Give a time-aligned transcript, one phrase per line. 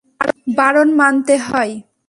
[0.57, 1.73] বারণ মানতে হয়।